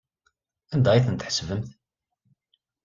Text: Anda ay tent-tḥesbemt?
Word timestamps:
Anda 0.73 0.89
ay 0.93 1.03
tent-tḥesbemt? 1.05 1.69